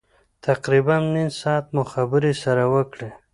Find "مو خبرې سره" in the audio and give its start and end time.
1.73-2.63